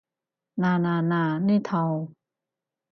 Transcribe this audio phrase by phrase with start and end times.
[0.55, 2.07] 嗱嗱嗱，呢套